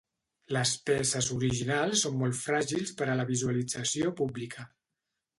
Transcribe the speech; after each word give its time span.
Les 0.55 0.69
peces 0.89 1.25
originals 1.35 2.05
són 2.05 2.15
molt 2.21 2.37
fràgils 2.39 2.93
per 3.01 3.07
a 3.11 3.17
la 3.19 3.27
visualització 3.33 4.15
pública. 4.23 4.65